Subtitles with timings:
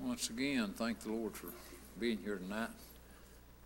[0.00, 1.48] Once again, thank the Lord for
[1.98, 2.70] being here tonight.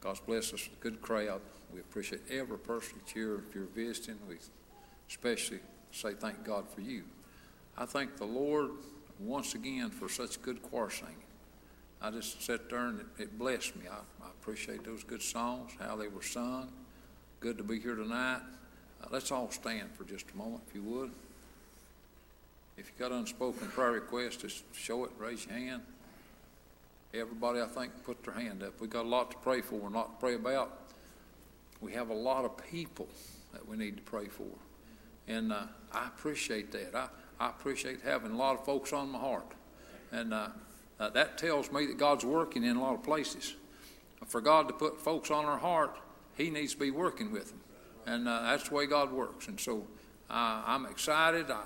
[0.00, 1.40] God's blessed us with a good crowd.
[1.72, 3.42] We appreciate every person that's here.
[3.48, 4.36] If you're visiting, we
[5.08, 5.60] especially
[5.92, 7.04] say thank God for you.
[7.76, 8.70] I thank the Lord
[9.18, 11.14] once again for such good choir singing.
[12.02, 13.82] I just sat there and it, it blessed me.
[13.90, 16.70] I, I appreciate those good songs, how they were sung.
[17.40, 18.40] Good to be here tonight.
[19.02, 21.10] Uh, let's all stand for just a moment, if you would.
[22.76, 25.82] If you got unspoken prayer requests, just show it, raise your hand.
[27.12, 28.80] Everybody, I think, put their hand up.
[28.80, 30.78] We've got a lot to pray for and a lot to pray about.
[31.80, 33.08] We have a lot of people
[33.52, 34.46] that we need to pray for.
[35.26, 35.62] And uh,
[35.92, 36.94] I appreciate that.
[36.94, 37.08] I,
[37.40, 39.52] I appreciate having a lot of folks on my heart.
[40.12, 40.48] And uh,
[41.00, 43.54] uh, that tells me that God's working in a lot of places.
[44.26, 45.98] For God to put folks on our heart,
[46.36, 47.60] He needs to be working with them.
[48.06, 49.48] And uh, that's the way God works.
[49.48, 49.84] And so
[50.28, 51.50] I'm excited.
[51.50, 51.62] I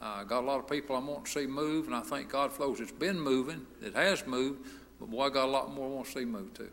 [0.00, 2.52] uh, got a lot of people I want to see move, and I thank God
[2.52, 5.86] for those that's been moving, that has moved, but boy, I got a lot more
[5.86, 6.70] I want to see moved too.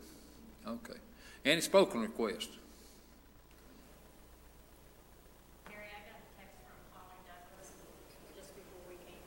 [0.66, 0.98] Okay.
[1.44, 2.50] Any spoken request?
[5.66, 7.74] Gary, I got a text from Holly Douglas
[8.38, 9.26] just before we came,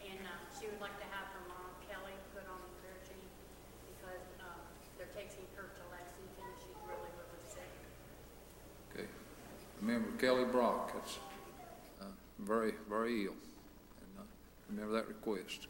[0.00, 0.24] and
[0.56, 3.20] she would like to have her mom Kelly put on the prayer team
[3.92, 4.24] because
[4.96, 6.48] they're taking her to Lexington.
[6.48, 7.68] And she's really, really sick.
[8.96, 9.08] Okay.
[9.84, 11.20] Remember Kelly Brock, that's
[12.00, 12.08] uh,
[12.40, 13.36] very, very ill.
[14.00, 14.24] And uh,
[14.68, 15.68] remember that request.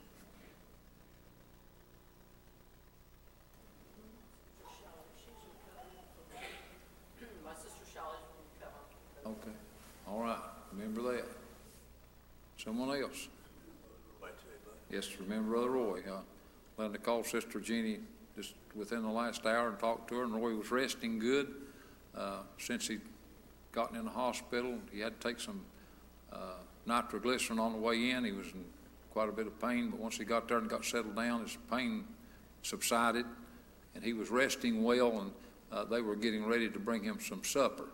[7.45, 9.38] My sister Shelley's from Cover.
[9.41, 9.57] Okay.
[10.07, 10.38] All right.
[10.73, 11.27] Remember that.
[12.59, 13.29] Someone else?
[14.88, 16.01] Yes, remember Brother Roy.
[16.09, 16.21] Uh,
[16.81, 17.99] Linda called Sister Jeannie
[18.35, 21.55] just within the last hour and talked to her, and Roy was resting good.
[22.17, 23.03] Uh, since he'd
[23.71, 25.61] gotten in the hospital, he had to take some
[26.33, 26.55] uh,
[26.87, 28.25] nitroglycerin on the way in.
[28.25, 28.65] He was in
[29.13, 31.59] quite a bit of pain, but once he got there and got settled down, his
[31.71, 32.05] pain
[32.63, 33.27] subsided,
[33.95, 35.33] and he was resting well, and
[35.71, 37.89] uh, they were getting ready to bring him some supper.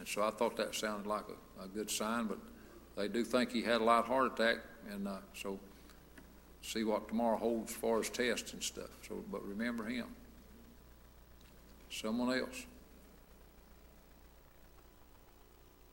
[0.00, 2.38] And so I thought that sounded like a, a good sign, but
[2.96, 4.56] they do think he had a light heart attack,
[4.90, 5.60] and uh, so
[6.64, 8.88] see what tomorrow holds as far as tests and stuff.
[9.06, 10.06] So, but remember him.
[11.90, 12.66] Someone else.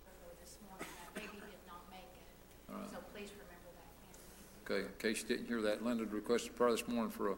[0.08, 2.90] Earlier this morning, that baby did not make it, All right.
[2.90, 4.74] so please remember that.
[4.74, 7.36] Okay, in case you didn't hear that, Linda requested prayer this morning for a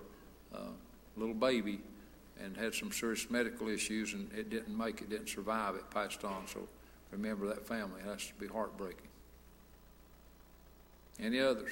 [0.55, 0.59] uh,
[1.17, 1.81] little baby
[2.41, 6.23] and had some serious medical issues, and it didn't make it, didn't survive, it passed
[6.23, 6.47] on.
[6.47, 6.67] So
[7.11, 8.01] remember that family.
[8.01, 9.07] It has to be heartbreaking.
[11.19, 11.71] Any others?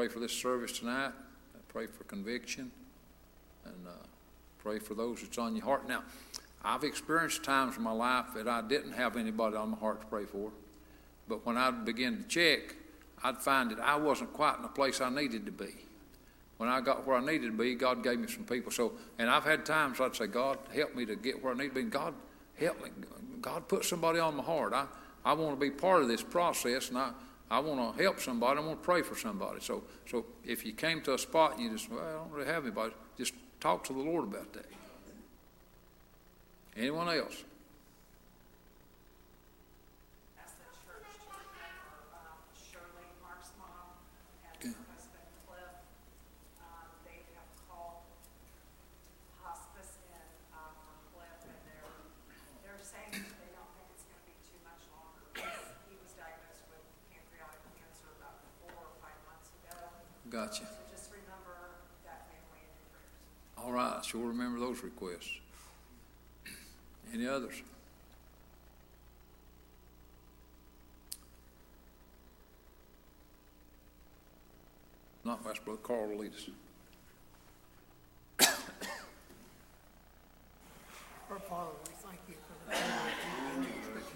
[0.00, 1.12] Pray for this service tonight.
[1.54, 2.70] I Pray for conviction,
[3.66, 3.90] and uh,
[4.56, 5.86] pray for those that's on your heart.
[5.86, 6.04] Now,
[6.64, 10.06] I've experienced times in my life that I didn't have anybody on my heart to
[10.06, 10.52] pray for,
[11.28, 12.76] but when I begin to check,
[13.22, 15.74] I'd find that I wasn't quite in the place I needed to be.
[16.56, 18.72] When I got where I needed to be, God gave me some people.
[18.72, 21.68] So, and I've had times I'd say, God, help me to get where I need
[21.68, 21.80] to be.
[21.82, 22.14] And God,
[22.58, 22.88] help me.
[23.42, 24.72] God, put somebody on my heart.
[24.72, 24.86] I,
[25.26, 27.10] I want to be part of this process, and I,
[27.50, 28.60] I want to help somebody.
[28.60, 29.60] I want to pray for somebody.
[29.60, 32.46] So, so if you came to a spot and you just, well, I don't really
[32.46, 34.66] have anybody, just talk to the Lord about that.
[36.76, 37.42] Anyone else?
[40.38, 43.98] Ask the church to remember um, Shirley, Mark's mom,
[44.46, 45.74] and her husband Cliff.
[46.62, 48.06] Um, They have called
[49.42, 50.22] hospice in
[50.54, 51.90] um, for Cliff, and they're,
[52.62, 55.26] they're saying that they don't think it's going to be too much longer.
[55.90, 59.76] He was diagnosed with pancreatic cancer about four or five months ago.
[60.50, 60.64] Gotcha.
[60.64, 61.54] So just remember
[62.04, 63.64] that family in your prayers.
[63.64, 65.38] All right, sure remember those requests.
[67.14, 67.62] Any others?
[75.24, 76.50] Not much, Brother Carl will lead us.
[81.30, 83.14] Our Father, we thank you for the privilege
[83.54, 84.10] you've given us.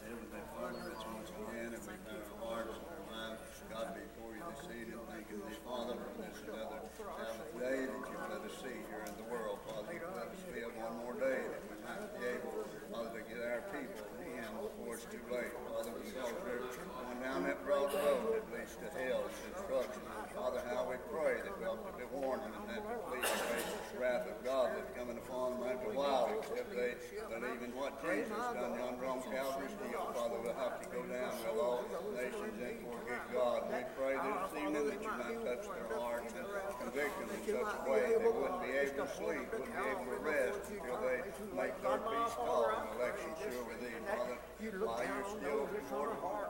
[0.00, 4.32] Heavenly Father, it's once again, and we bow our hearts and our lives, God, before
[4.32, 8.56] you this evening, thanking thee, Father, for this another Sabbath day that you've let us
[8.64, 9.92] see here in the world, Father.
[9.92, 13.44] You've let us live one more day that we might be able, Father, to get
[13.44, 15.52] our people in before it's too late.
[15.68, 20.00] Father, we know we're going down that broad road that leads to hell and destruction.
[20.32, 22.80] Father, how we pray that we'll be warned and that
[23.12, 23.52] leads to
[23.92, 26.96] the wrath of God that's coming upon them after a while, except they
[27.28, 31.36] believe in what Jesus done yonder on Calvary's hill, Father, we'll have to go down
[31.36, 31.84] with all
[32.16, 33.68] nations and forget God.
[33.68, 36.46] We pray this evening that you might touch their hearts and
[36.80, 40.04] convict them in such a way they wouldn't be able to sleep, wouldn't be able
[40.04, 41.22] to rest until they
[41.56, 44.36] make their peace call and election sure with thee, Father.
[44.62, 46.46] While you're still working hard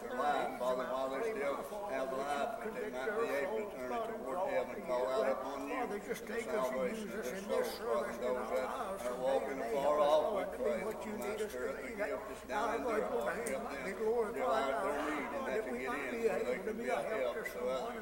[0.00, 1.60] their life, Father, while they still
[1.92, 5.28] have life, that they might be able to turn it toward heaven, and call out
[5.28, 8.16] upon you for the salvation of their souls, Father.
[8.20, 8.68] Those that
[9.04, 12.80] are walking afar off, we pray that you might stir up the gift that's down
[12.80, 16.58] in their heart, help them realize their need and that to get in so they
[16.64, 17.52] can be a help to.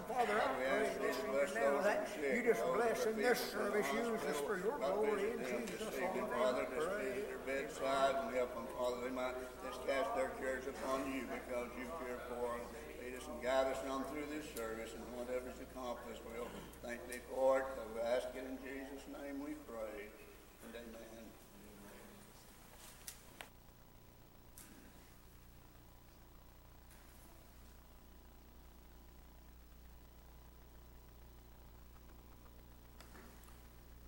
[0.07, 3.15] Father, we ask you to bless those that are sick, You just those bless that
[3.15, 6.43] in are this service, use us for your glory in this Jesus' evening, name.
[6.43, 10.67] Father, just visit their bedside and help them, Father, they might just cast their cares
[10.67, 12.67] upon you because you care for them.
[12.99, 16.51] Lead us and guide us on through this service and whatever's accomplished, we'll
[16.83, 17.67] thank thee for it.
[17.95, 20.11] We ask it in Jesus' name we pray.
[20.67, 21.09] And amen.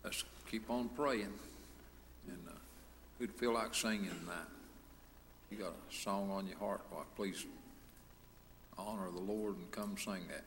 [0.03, 1.33] Let's keep on praying.
[2.27, 2.53] And uh,
[3.19, 4.49] who'd feel like singing tonight?
[5.51, 7.45] You got a song on your heart, why please
[8.77, 10.45] honor the Lord and come sing that.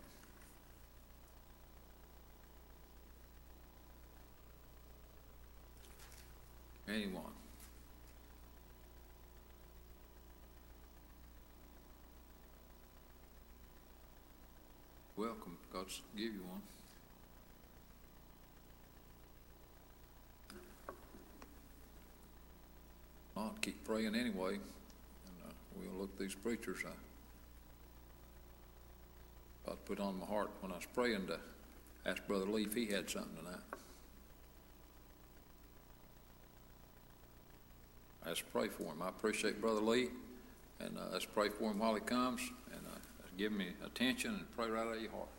[6.88, 7.24] Anyone?
[15.16, 15.58] Welcome.
[15.72, 16.62] God's give you one.
[23.64, 26.80] Keep praying anyway, and uh, we'll look these preachers.
[29.66, 31.40] I put on my heart when I was praying to
[32.06, 33.62] ask Brother Lee if he had something tonight.
[38.26, 39.02] Let's pray for him.
[39.02, 40.10] I appreciate Brother Lee,
[40.82, 42.98] and uh, let's pray for him while he comes, and uh,
[43.38, 45.30] give me attention and pray right out of your heart.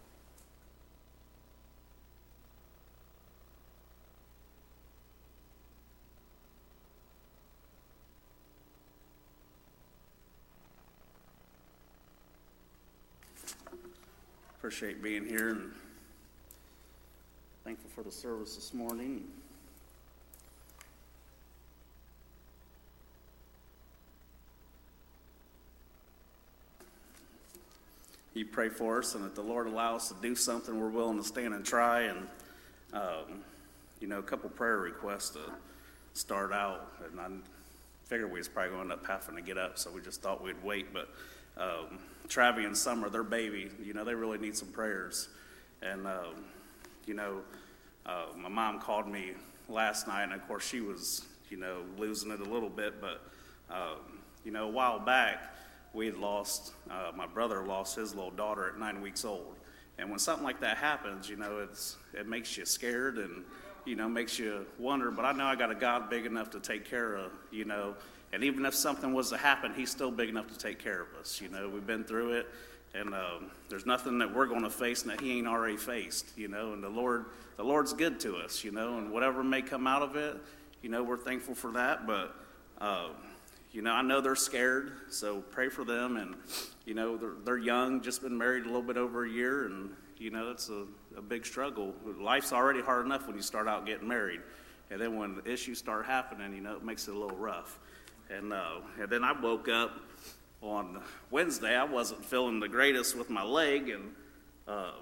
[14.74, 15.70] Appreciate being here and
[17.62, 19.22] thankful for the service this morning.
[28.34, 31.18] You pray for us, and that the Lord allow us to do something, we're willing
[31.18, 32.00] to stand and try.
[32.00, 32.26] And
[32.92, 33.42] um,
[34.00, 35.52] you know, a couple prayer requests to
[36.14, 37.28] start out, and I
[38.06, 40.20] figured we was probably going to end up having to get up, so we just
[40.20, 40.92] thought we'd wait.
[40.92, 41.10] But
[41.56, 45.28] um, Travi and Summer, their baby, you know, they really need some prayers.
[45.82, 46.44] And, um,
[47.06, 47.40] you know,
[48.06, 49.32] uh, my mom called me
[49.68, 53.00] last night, and of course, she was, you know, losing it a little bit.
[53.00, 53.22] But,
[53.70, 55.54] um, you know, a while back,
[55.92, 59.56] we had lost, uh, my brother lost his little daughter at nine weeks old.
[59.98, 63.44] And when something like that happens, you know, it's, it makes you scared and,
[63.84, 65.10] you know, makes you wonder.
[65.10, 67.94] But I know I got a God big enough to take care of, you know,
[68.35, 71.09] and even if something was to happen, He's still big enough to take care of
[71.20, 71.40] us.
[71.40, 72.49] You know, we've been through it,
[72.92, 76.37] and um, there's nothing that we're going to face that He ain't already faced.
[76.37, 78.64] You know, and the Lord, the Lord's good to us.
[78.64, 80.37] You know, and whatever may come out of it,
[80.83, 82.09] you know, we're thankful for that.
[82.09, 82.35] But
[82.81, 83.11] uh,
[83.70, 86.16] you know, I know they're scared, so pray for them.
[86.16, 86.35] And
[86.87, 89.90] you know, they're, they're young, just been married a little bit over a year, and
[90.18, 91.94] you know, it's a, a big struggle.
[92.20, 94.40] Life's already hard enough when you start out getting married,
[94.90, 97.79] and then when issues start happening, you know, it makes it a little rough.
[98.37, 100.01] And, uh, and then I woke up
[100.61, 101.77] on Wednesday.
[101.77, 104.12] I wasn't feeling the greatest with my leg, and
[104.66, 104.92] uh,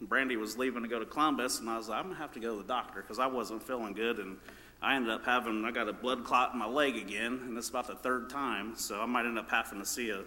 [0.00, 2.40] Brandy was leaving to go to Columbus, and I was like, I'm gonna have to
[2.40, 4.36] go to the doctor because I wasn't feeling good, and
[4.82, 7.70] I ended up having I got a blood clot in my leg again, and it's
[7.70, 10.22] about the third time, so I might end up having to see a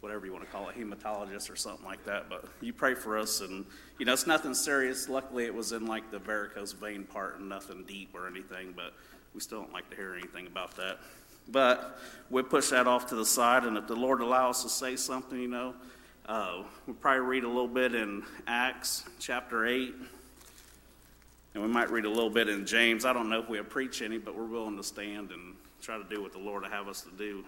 [0.00, 2.28] whatever you want to call it, hematologist or something like that.
[2.28, 3.66] But you pray for us, and
[3.98, 5.08] you know it's nothing serious.
[5.08, 8.72] Luckily, it was in like the varicose vein part, and nothing deep or anything.
[8.74, 8.94] But
[9.34, 10.98] we still don't like to hear anything about that.
[11.48, 11.98] But
[12.30, 14.96] we push that off to the side, and if the Lord allows us to say
[14.96, 15.74] something, you know,
[16.26, 19.94] uh, we'll probably read a little bit in Acts chapter 8,
[21.54, 23.04] and we might read a little bit in James.
[23.04, 26.04] I don't know if we'll preach any, but we're willing to stand and try to
[26.04, 27.44] do what the Lord will have us to do.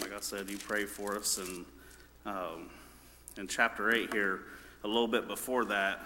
[0.00, 1.64] Like I said, you pray for us, and
[2.26, 2.68] um,
[3.38, 4.40] in chapter 8 here,
[4.82, 6.00] a little bit before that,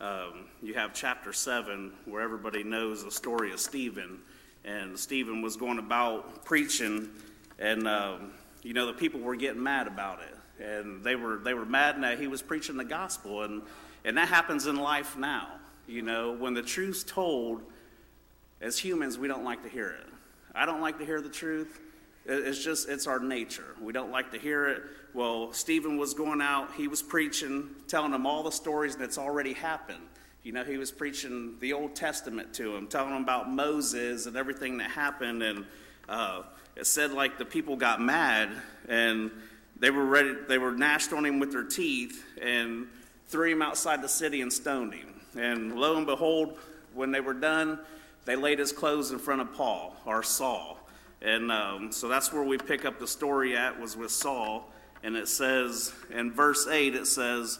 [0.00, 4.18] um, you have chapter 7 where everybody knows the story of Stephen.
[4.64, 7.10] And Stephen was going about preaching,
[7.58, 10.36] and, um, you know, the people were getting mad about it.
[10.62, 13.62] and they were they were mad that he was preaching the gospel, and
[14.04, 15.48] and that happens in life now.
[15.88, 17.62] You know, when the truth's told,
[18.60, 20.06] as humans, we don't like to hear it.
[20.54, 21.80] I don't like to hear the truth.
[22.26, 23.74] It's just, it's our nature.
[23.80, 24.82] We don't like to hear it.
[25.14, 29.52] Well, Stephen was going out, he was preaching, telling them all the stories that's already
[29.52, 30.02] happened.
[30.42, 34.36] You know, he was preaching the Old Testament to them, telling them about Moses and
[34.36, 35.42] everything that happened.
[35.42, 35.66] And
[36.08, 36.42] uh,
[36.76, 38.50] it said, like, the people got mad
[38.88, 39.30] and
[39.78, 42.86] they were ready, they were gnashed on him with their teeth and
[43.28, 45.14] threw him outside the city and stoned him.
[45.36, 46.58] And lo and behold,
[46.94, 47.78] when they were done,
[48.24, 50.78] they laid his clothes in front of Paul, or Saul.
[51.22, 54.70] And um, so that's where we pick up the story at, was with Saul.
[55.02, 57.58] And it says, in verse 8, it says,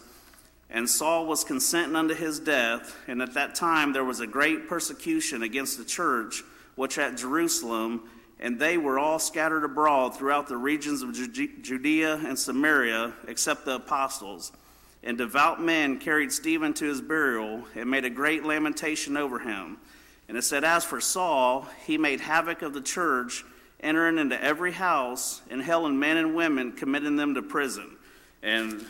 [0.70, 4.68] And Saul was consenting unto his death, and at that time there was a great
[4.68, 6.42] persecution against the church,
[6.74, 12.38] which at Jerusalem, and they were all scattered abroad throughout the regions of Judea and
[12.38, 14.52] Samaria, except the apostles.
[15.02, 19.78] And devout men carried Stephen to his burial, and made a great lamentation over him.
[20.28, 23.44] And it said, As for Saul, he made havoc of the church,
[23.82, 27.96] entering into every house, and hailing men and women, committing them to prison.
[28.42, 28.84] And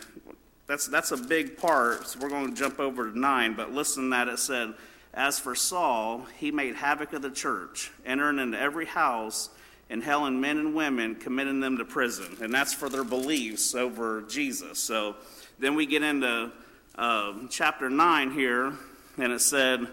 [0.66, 4.11] that's, that's a big part, so we're going to jump over to nine, but listen
[4.11, 4.74] that it said,
[5.12, 9.50] As for Saul, he made havoc of the church, entering into every house,
[9.90, 12.37] and hailing men and women, committing them to prison.
[12.40, 14.79] And that's for their beliefs over Jesus.
[14.79, 15.16] So
[15.59, 16.53] then we get into
[16.96, 18.72] uh, chapter 9 here,
[19.18, 19.88] and it said,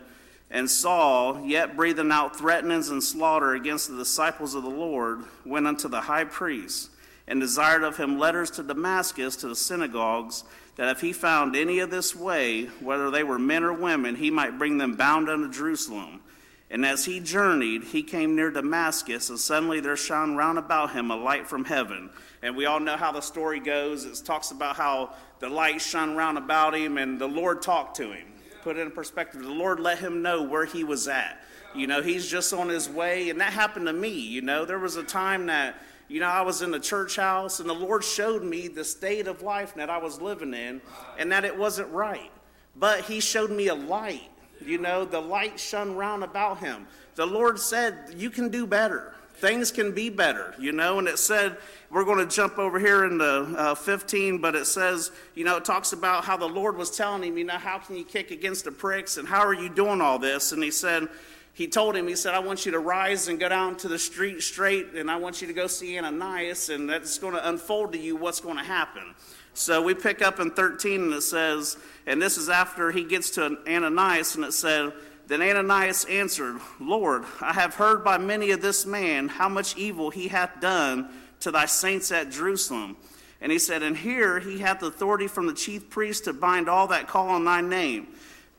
[0.50, 5.68] and Saul, yet breathing out threatenings and slaughter against the disciples of the Lord, went
[5.68, 6.90] unto the high priest
[7.28, 10.46] and desired of him letters to Damascus to the synagogues,
[10.78, 14.32] that if he found any of this way, whether they were men or women, he
[14.32, 16.22] might bring them bound unto Jerusalem.
[16.70, 21.12] And as he journeyed, he came near Damascus, and suddenly there shone round about him
[21.12, 22.10] a light from heaven.
[22.42, 24.06] And we all know how the story goes.
[24.06, 28.12] It talks about how the light shone round about him, and the Lord talked to
[28.12, 28.28] him
[28.64, 29.42] put it in perspective.
[29.42, 31.42] The Lord let him know where he was at.
[31.76, 34.10] You know, he's just on his way, and that happened to me.
[34.10, 35.76] You know, there was a time that,
[36.08, 39.28] you know, I was in the church house, and the Lord showed me the state
[39.28, 40.82] of life that I was living in,
[41.18, 42.32] and that it wasn't right.
[42.76, 44.30] But he showed me a light.
[44.66, 46.88] You know, the light shone round about him.
[47.16, 49.14] The Lord said, You can do better.
[49.38, 51.58] Things can be better, you know, and it said
[51.92, 55.66] we're going to jump over here into uh, 15, but it says, you know, it
[55.66, 58.66] talks about how the Lord was telling him, you know, how can you kick against
[58.66, 60.54] the pricks and how are you doing all this?
[60.54, 61.08] And he said,
[61.54, 63.98] he told him, he said, I want you to rise and go down to the
[63.98, 67.94] street straight, and I want you to go see Ananias, and that's going to unfold
[67.94, 69.16] to you what's going to happen.
[69.56, 73.32] So we pick up in 13, and it says, and this is after he gets
[73.32, 74.94] to Ananias, and it said,
[75.28, 80.10] Then Ananias answered, Lord, I have heard by many of this man how much evil
[80.10, 81.10] he hath done
[81.42, 82.96] to thy saints at Jerusalem.
[83.42, 86.88] And he said, And here he hath authority from the chief priest to bind all
[86.88, 88.08] that call on thy name.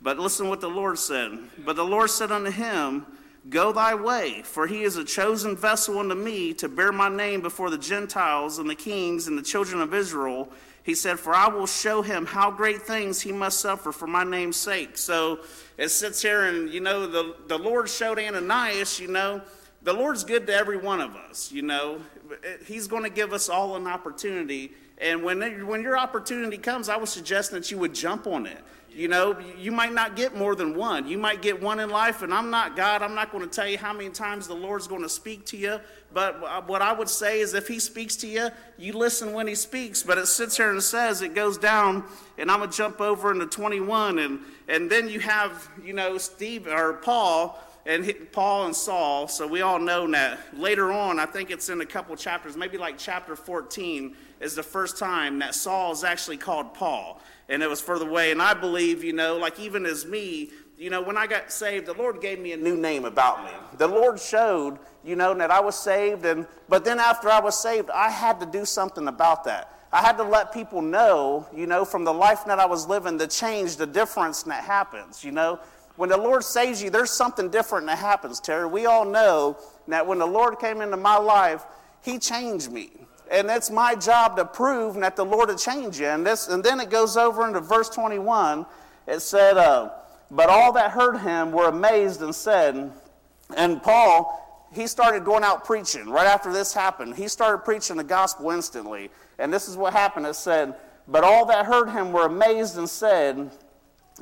[0.03, 1.39] But listen what the Lord said.
[1.65, 3.07] But the Lord said unto him,
[3.49, 7.41] Go thy way, for he is a chosen vessel unto me to bear my name
[7.41, 10.53] before the Gentiles and the kings and the children of Israel.
[10.83, 14.23] He said, For I will show him how great things he must suffer for my
[14.23, 14.99] name's sake.
[14.99, 15.41] So
[15.79, 19.41] it sits here, and you know, the, the Lord showed Ananias, you know,
[19.83, 22.01] the Lord's good to every one of us, you know.
[22.67, 24.73] He's going to give us all an opportunity.
[25.01, 28.59] And when, when your opportunity comes, I would suggest that you would jump on it.
[28.99, 31.07] You know, you might not get more than one.
[31.07, 33.01] You might get one in life, and I'm not God.
[33.01, 35.57] I'm not going to tell you how many times the Lord's going to speak to
[35.57, 35.79] you.
[36.13, 39.47] But uh, what I would say is if He speaks to you, you listen when
[39.47, 40.03] He speaks.
[40.03, 42.03] But it sits here and says, it goes down,
[42.39, 44.19] and I'm going to jump over into 21.
[44.19, 47.57] And, and then you have, you know, Steve or Paul
[47.89, 49.29] and Paul and Saul.
[49.29, 52.77] So we all know that later on, I think it's in a couple chapters, maybe
[52.77, 57.21] like chapter 14 is the first time that Saul is actually called Paul.
[57.49, 60.51] And it was for the way, and I believe, you know, like even as me,
[60.77, 63.51] you know, when I got saved, the Lord gave me a new name about me.
[63.79, 67.59] The Lord showed, you know, that I was saved, and but then after I was
[67.59, 69.73] saved, I had to do something about that.
[69.91, 73.17] I had to let people know, you know, from the life that I was living,
[73.17, 75.59] the change, the difference that happens, you know.
[75.99, 78.69] When the Lord saves you, there's something different that happens, Terry.
[78.69, 79.59] We all know
[79.89, 81.65] that when the Lord came into my life,
[82.05, 82.93] He changed me.
[83.33, 86.07] And it's my job to prove that the Lord had changed you.
[86.07, 88.65] And, this, and then it goes over into verse 21.
[89.09, 89.91] It said, uh,
[90.31, 92.93] But all that heard him were amazed and said,
[93.57, 97.17] and Paul, he started going out preaching right after this happened.
[97.17, 99.11] He started preaching the gospel instantly.
[99.41, 100.27] And this is what happened.
[100.27, 100.77] It said,
[101.09, 103.51] But all that heard him were amazed and said,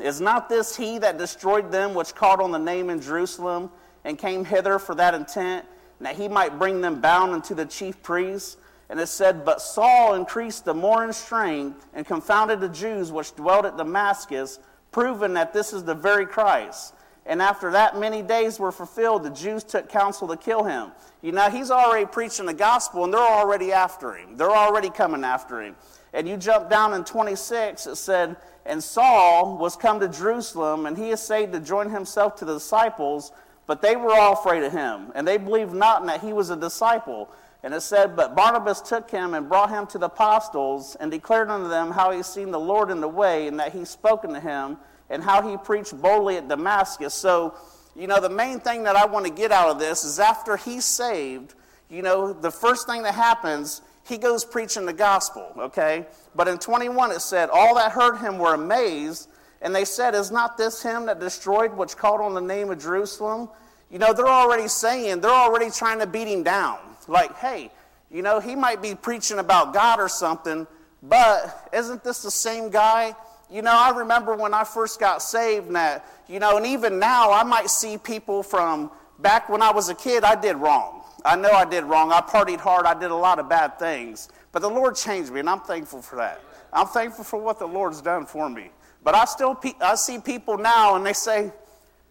[0.01, 3.71] is not this he that destroyed them which called on the name in Jerusalem
[4.05, 5.67] and came hither for that intent,
[6.01, 8.57] that he might bring them bound unto the chief priests?
[8.89, 13.35] And it said, But Saul increased the more in strength and confounded the Jews which
[13.35, 14.61] dwelt at Damascus,
[14.93, 16.95] proving that this is the very Christ.
[17.27, 20.93] And after that many days were fulfilled, the Jews took counsel to kill him.
[21.23, 24.37] You know, he's already preaching the gospel and they're already after him.
[24.37, 25.75] They're already coming after him.
[26.13, 30.97] And you jump down in 26, it said, And Saul was come to Jerusalem, and
[30.97, 33.33] he essayed to join himself to the disciples,
[33.67, 36.51] but they were all afraid of him, and they believed not in that he was
[36.51, 37.29] a disciple.
[37.63, 41.49] And it said, But Barnabas took him and brought him to the apostles, and declared
[41.51, 44.33] unto them how he had seen the Lord in the way, and that he spoken
[44.35, 44.79] to him,
[45.11, 47.15] and how he preached boldly at Damascus.
[47.15, 47.55] So,
[47.95, 50.57] you know, the main thing that I want to get out of this is after
[50.57, 51.55] he's saved,
[51.89, 56.07] you know, the first thing that happens, he goes preaching the gospel, okay?
[56.35, 59.29] But in 21 it said, All that heard him were amazed,
[59.63, 62.81] and they said, Is not this him that destroyed which called on the name of
[62.81, 63.49] Jerusalem?
[63.91, 66.79] You know, they're already saying, they're already trying to beat him down.
[67.07, 67.71] Like, hey,
[68.11, 70.67] you know, he might be preaching about God or something,
[71.03, 73.15] but isn't this the same guy?
[73.51, 76.99] You know, I remember when I first got saved, and that, you know, and even
[76.99, 81.03] now I might see people from back when I was a kid, I did wrong.
[81.25, 82.13] I know I did wrong.
[82.13, 82.87] I partied hard.
[82.87, 84.29] I did a lot of bad things.
[84.53, 86.41] But the Lord changed me, and I'm thankful for that.
[86.73, 88.71] I'm thankful for what the Lord's done for me.
[89.03, 91.53] But I still I see people now, and they say,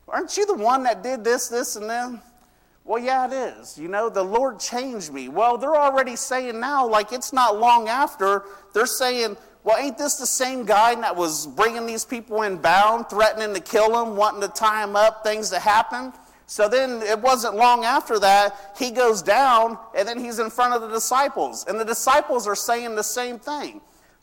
[0.08, 2.22] Aren't you the one that did this, this, and then?
[2.84, 3.78] Well, yeah, it is.
[3.78, 5.28] You know, the Lord changed me.
[5.28, 10.18] Well, they're already saying now, like it's not long after, they're saying, well, ain't this
[10.18, 14.41] the same guy that was bringing these people in bound, threatening to kill them, wanting
[14.41, 16.13] to tie them up, things to happen?
[16.47, 20.73] So then it wasn't long after that, he goes down and then he's in front
[20.73, 21.65] of the disciples.
[21.67, 23.81] And the disciples are saying the same thing.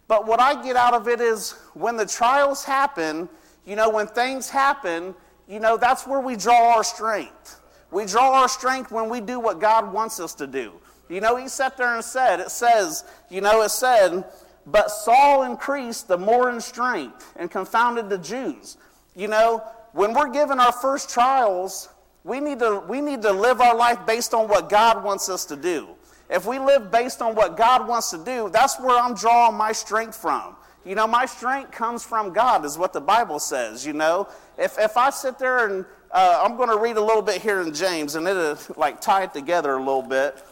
[0.09, 3.29] But what I get out of it is when the trials happen,
[3.65, 5.15] you know, when things happen,
[5.49, 7.61] you know, that's where we draw our strength.
[7.91, 10.73] We draw our strength when we do what God wants us to do.
[11.09, 14.25] You know, he sat there and said, it says, you know, it said,
[14.67, 18.77] but Saul increased the more in strength and confounded the Jews.
[19.15, 21.89] You know, when we're given our first trials,
[22.25, 25.45] we need to, we need to live our life based on what God wants us
[25.47, 25.89] to do.
[26.31, 29.73] If we live based on what God wants to do, that's where I'm drawing my
[29.73, 30.57] strength from.
[30.85, 33.87] You know, my strength comes from God, is what the Bible says.
[33.87, 37.23] You know, if, if I sit there and uh, I'm going to read a little
[37.23, 40.43] bit here in James, and it'll like tie it together a little bit.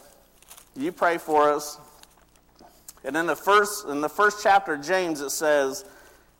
[0.75, 1.79] You pray for us.
[3.03, 5.85] And in the first in the first chapter of James, it says,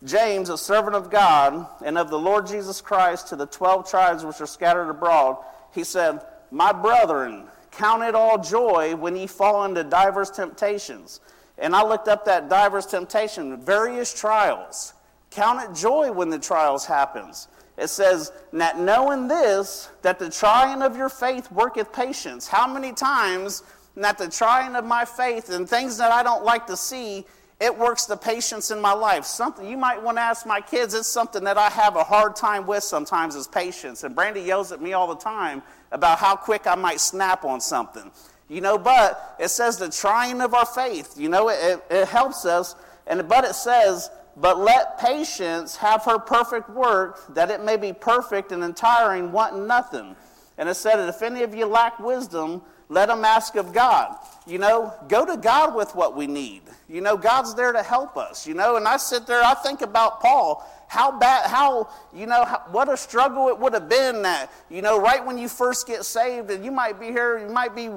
[0.03, 4.25] James, a servant of God and of the Lord Jesus Christ, to the twelve tribes
[4.25, 5.37] which are scattered abroad,
[5.73, 11.19] he said, My brethren, count it all joy when ye fall into divers temptations.
[11.57, 14.93] And I looked up that divers temptation, various trials.
[15.29, 17.47] Count it joy when the trials happens
[17.81, 22.47] it says, that knowing this, that the trying of your faith worketh patience.
[22.47, 23.63] How many times
[23.95, 27.25] that the trying of my faith and things that I don't like to see,
[27.61, 29.23] it works the patience in my life.
[29.23, 32.35] Something you might want to ask my kids, it's something that I have a hard
[32.35, 34.03] time with sometimes is patience.
[34.03, 37.61] And Brandy yells at me all the time about how quick I might snap on
[37.61, 38.11] something.
[38.49, 42.45] You know, but it says the trying of our faith, you know, it, it helps
[42.45, 42.75] us.
[43.07, 47.93] And but it says but let patience have her perfect work, that it may be
[47.93, 50.15] perfect and entiring, wanting nothing.
[50.57, 54.15] And it said, If any of you lack wisdom, let them ask of God.
[54.47, 56.63] You know, go to God with what we need.
[56.89, 58.47] You know, God's there to help us.
[58.47, 60.67] You know, and I sit there, I think about Paul.
[60.87, 64.81] How bad, how, you know, how, what a struggle it would have been that, you
[64.81, 67.89] know, right when you first get saved, and you might be here, you might be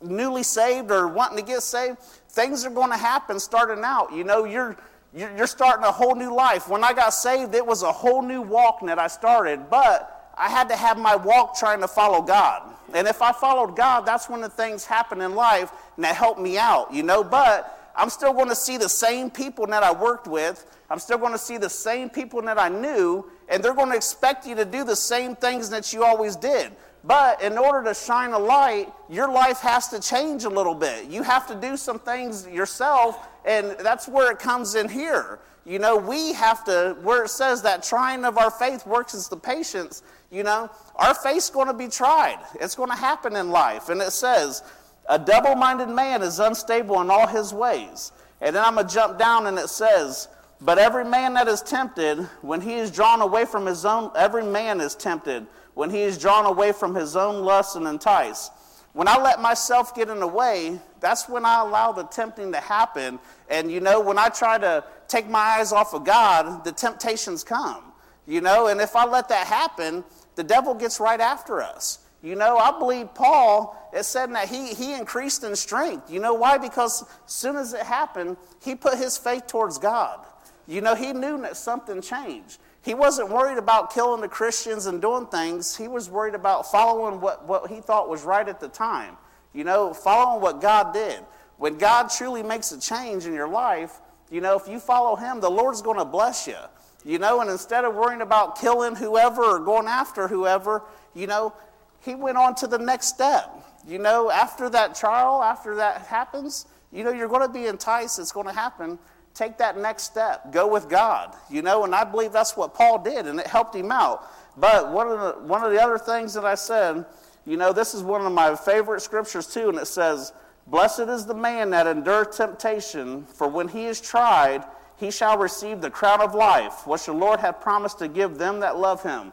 [0.00, 1.98] newly saved or wanting to get saved,
[2.30, 4.12] things are going to happen starting out.
[4.12, 4.76] You know, you're
[5.14, 6.68] you're starting a whole new life.
[6.68, 10.48] When I got saved, it was a whole new walk that I started, but I
[10.48, 12.74] had to have my walk trying to follow God.
[12.94, 16.40] And if I followed God, that's when the things happen in life and that helped
[16.40, 17.22] me out, you know.
[17.22, 20.64] But I'm still going to see the same people that I worked with.
[20.88, 23.96] I'm still going to see the same people that I knew, and they're going to
[23.96, 26.72] expect you to do the same things that you always did.
[27.04, 31.06] But in order to shine a light, your life has to change a little bit.
[31.06, 35.40] You have to do some things yourself, and that's where it comes in here.
[35.64, 39.28] You know, we have to, where it says that trying of our faith works as
[39.28, 42.38] the patience, you know, our faith's going to be tried.
[42.60, 43.88] It's going to happen in life.
[43.88, 44.62] And it says,
[45.08, 48.12] a double minded man is unstable in all his ways.
[48.40, 50.28] And then I'm going to jump down and it says,
[50.60, 54.44] but every man that is tempted, when he is drawn away from his own, every
[54.44, 58.52] man is tempted when he is drawn away from his own lust and enticed.
[58.92, 62.58] When I let myself get in the way, that's when I allow the tempting to
[62.58, 63.20] happen.
[63.48, 67.44] And you know, when I try to take my eyes off of God, the temptations
[67.44, 67.87] come.
[68.28, 70.04] You know, and if I let that happen,
[70.36, 72.00] the devil gets right after us.
[72.22, 76.10] You know, I believe Paul, it said that he, he increased in strength.
[76.10, 76.58] You know why?
[76.58, 80.26] Because as soon as it happened, he put his faith towards God.
[80.66, 82.58] You know, he knew that something changed.
[82.82, 85.74] He wasn't worried about killing the Christians and doing things.
[85.74, 89.16] He was worried about following what, what he thought was right at the time.
[89.54, 91.20] You know, following what God did.
[91.56, 94.00] When God truly makes a change in your life,
[94.30, 96.56] you know, if you follow him, the Lord's going to bless you.
[97.04, 100.82] You know, and instead of worrying about killing whoever or going after whoever,
[101.14, 101.54] you know,
[102.00, 103.50] he went on to the next step.
[103.86, 108.18] You know, after that trial, after that happens, you know, you're going to be enticed.
[108.18, 108.98] It's going to happen.
[109.34, 110.52] Take that next step.
[110.52, 111.34] Go with God.
[111.48, 114.26] You know, and I believe that's what Paul did, and it helped him out.
[114.56, 117.06] But one of the, one of the other things that I said,
[117.46, 120.32] you know, this is one of my favorite scriptures too, and it says,
[120.66, 124.64] Blessed is the man that endureth temptation, for when he is tried,
[124.98, 128.60] he shall receive the crown of life, which the Lord hath promised to give them
[128.60, 129.32] that love him.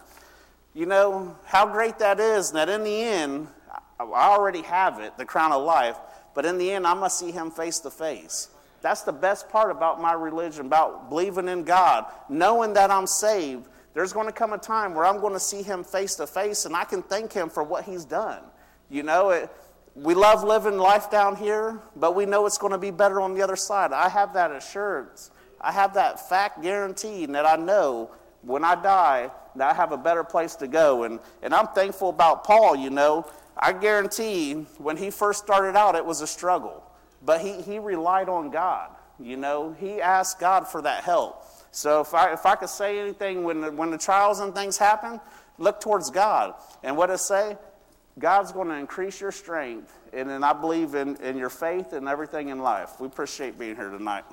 [0.74, 3.48] You know, how great that is, that in the end,
[4.00, 5.98] I already have it, the crown of life,
[6.34, 8.50] but in the end, I must see him face to face.
[8.82, 13.68] That's the best part about my religion, about believing in God, knowing that I'm saved.
[13.96, 16.66] There's going to come a time where I'm going to see him face to face,
[16.66, 18.44] and I can thank him for what he's done.
[18.90, 19.50] You know, it,
[19.96, 23.34] we love living life down here, but we know it's going to be better on
[23.34, 23.94] the other side.
[23.94, 25.32] I have that assurance.
[25.66, 28.12] I have that fact guaranteed that I know
[28.44, 31.04] when I die that I have a better place to go.
[31.04, 33.26] And, and I'm thankful about Paul, you know.
[33.58, 36.84] I guarantee when he first started out, it was a struggle.
[37.24, 39.76] But he, he relied on God, you know.
[39.80, 41.44] He asked God for that help.
[41.72, 44.78] So if I, if I could say anything when the, when the trials and things
[44.78, 45.20] happen,
[45.58, 46.54] look towards God.
[46.84, 47.58] And what it say?
[48.20, 49.92] God's going to increase your strength.
[50.14, 53.00] And then I believe in, in your faith and everything in life.
[53.00, 54.26] We appreciate being here tonight.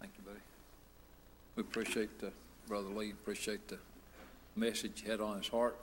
[0.00, 0.40] Thank you, buddy.
[1.56, 2.32] We appreciate the,
[2.68, 3.78] Brother Lee, appreciate the
[4.56, 5.78] message he had on his heart.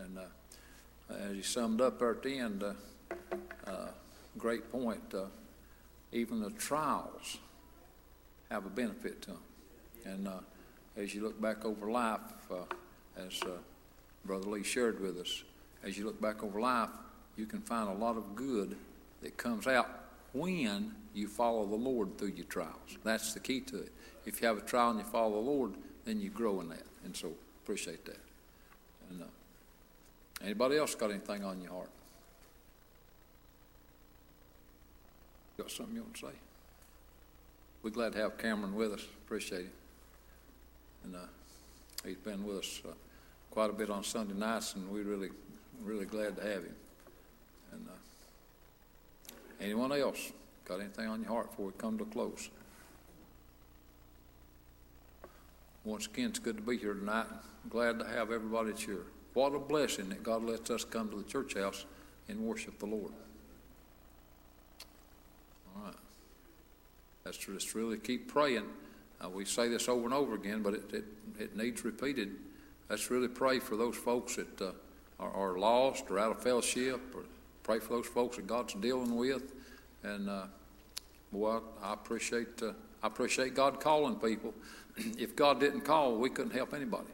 [0.00, 2.72] And uh, as he summed up there at the end, uh,
[3.66, 3.88] uh,
[4.38, 5.02] great point.
[5.12, 5.26] Uh,
[6.12, 7.36] even the trials
[8.50, 9.42] have a benefit to them.
[10.06, 10.40] And uh,
[10.96, 12.20] as you look back over life,
[13.18, 13.38] as
[14.24, 15.42] Brother Lee shared with us,
[15.84, 16.88] as you look back over life,
[17.36, 18.76] you can find a lot of good
[19.20, 19.97] that comes out
[20.32, 22.98] when you follow the Lord through your trials.
[23.04, 23.92] That's the key to it.
[24.26, 25.72] If you have a trial and you follow the Lord,
[26.04, 26.84] then you grow in that.
[27.04, 27.32] And so
[27.64, 28.20] appreciate that.
[29.10, 29.26] And uh,
[30.44, 31.90] anybody else got anything on your heart?
[35.56, 36.32] Got something you want to say?
[37.82, 39.04] We're glad to have Cameron with us.
[39.24, 39.72] Appreciate him.
[41.04, 41.20] And uh,
[42.04, 42.92] he's been with us uh,
[43.50, 45.30] quite a bit on Sunday nights, and we're really,
[45.82, 46.74] really glad to have him.
[49.60, 50.32] Anyone else
[50.64, 52.50] got anything on your heart before we come to close?
[55.84, 57.26] Once again, it's good to be here tonight.
[57.70, 59.06] Glad to have everybody here.
[59.34, 61.86] What a blessing that God lets us come to the church house
[62.28, 63.12] and worship the Lord.
[65.74, 65.94] All right.
[67.24, 68.66] That's just really keep praying.
[69.24, 71.04] Uh, we say this over and over again, but it, it,
[71.38, 72.36] it needs repeated.
[72.88, 74.72] Let's really pray for those folks that uh,
[75.18, 77.22] are, are lost or out of fellowship, or
[77.68, 79.52] pray for those folks that God's dealing with.
[80.02, 80.46] And uh,
[81.30, 84.54] boy, I appreciate uh, I appreciate God calling people.
[84.96, 87.12] if God didn't call, we couldn't help anybody.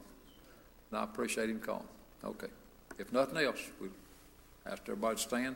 [0.89, 1.87] And I appreciate Him calling.
[2.23, 2.47] Okay.
[2.97, 3.89] If nothing else, we
[4.65, 5.55] ask everybody to stand.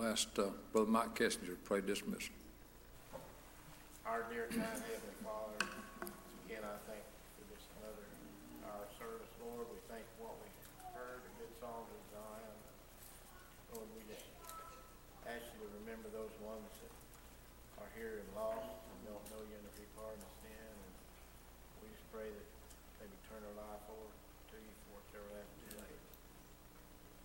[0.00, 2.30] Ask uh, Brother Mike Kessinger pray dismissal.
[4.06, 5.58] Our dear God, Heavenly Father,
[6.46, 8.06] again, I thank you for this another,
[8.72, 9.68] our service, Lord.
[9.68, 10.48] We thank you for what we
[10.96, 12.56] heard, the good songs of Zion.
[13.74, 14.24] Lord, we just
[15.28, 16.94] ask you to remember those ones that
[17.84, 20.70] are here and lost and don't know you and to be pardon of sin.
[20.70, 20.94] And
[21.82, 22.46] we just pray that
[23.10, 26.04] would turn their life over to you for it's everlasting late.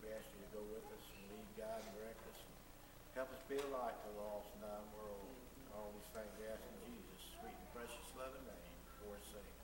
[0.02, 2.42] We ask you to go with us and lead, guide, and direct us.
[3.14, 5.30] Help us be a light to the lost and dying world.
[5.78, 9.63] All these things we ask in Jesus' sweet and precious loving name for his sake.